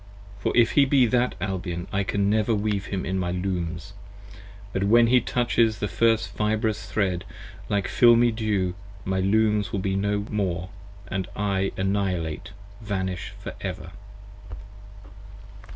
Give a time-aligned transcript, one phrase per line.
[0.39, 3.93] For if he be that Albion I can never weave him in my Looms,
[4.73, 7.23] 10 But when he touches the first fibrous thread,
[7.69, 8.73] like filmy dew
[9.05, 12.49] My Looms will be no more & I annihilate
[12.81, 13.91] vanish for ever.